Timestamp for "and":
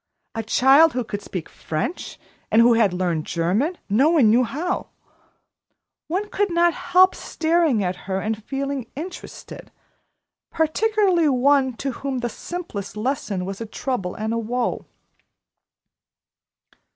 2.49-2.59, 8.19-8.43, 14.15-14.33